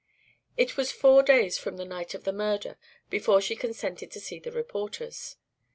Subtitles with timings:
[0.57, 2.75] It was four days from the night of the murder
[3.11, 5.37] before she consented to see the reporters.